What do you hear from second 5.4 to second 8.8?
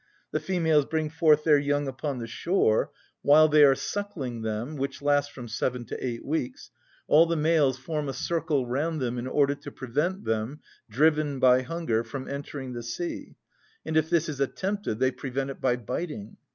seven to eight weeks, all the males form a circle